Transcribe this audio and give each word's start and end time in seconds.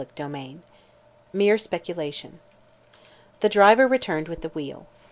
CHAPTER 0.15 0.35
X 0.35 0.53
MERE 1.31 1.57
SPECULATION 1.59 2.39
The 3.41 3.49
driver 3.49 3.87
returned 3.87 4.29
with 4.29 4.41
the 4.41 4.49
wheel. 4.49 4.87